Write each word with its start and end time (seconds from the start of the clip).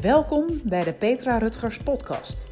Welkom 0.00 0.60
bij 0.64 0.84
de 0.84 0.92
Petra 0.92 1.38
Rutgers 1.38 1.78
Podcast. 1.78 2.51